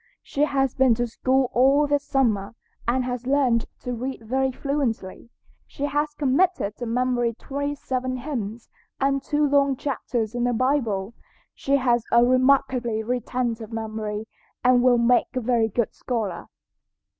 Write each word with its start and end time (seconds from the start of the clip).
She 0.23 0.45
has 0.45 0.73
been 0.73 0.95
to 0.95 1.05
school 1.05 1.51
all 1.53 1.85
this 1.85 2.03
summer, 2.03 2.55
and 2.87 3.03
has 3.05 3.27
learned 3.27 3.67
to 3.81 3.93
read 3.93 4.23
very 4.23 4.51
fluently. 4.51 5.29
She 5.67 5.85
has 5.85 6.15
committed 6.15 6.75
to 6.77 6.87
memory 6.87 7.35
twenty 7.35 7.75
seven 7.75 8.17
hymns 8.17 8.67
and 8.99 9.21
two 9.21 9.47
long 9.47 9.75
chapters 9.75 10.33
in 10.33 10.45
the 10.45 10.53
Bible. 10.53 11.13
She 11.53 11.75
has 11.77 12.03
a 12.11 12.25
remarkably 12.25 13.03
retentive 13.03 13.71
memory 13.71 14.25
and 14.63 14.81
will 14.81 14.97
make 14.97 15.35
a 15.35 15.39
very 15.39 15.67
good 15.67 15.93
scholar." 15.93 16.47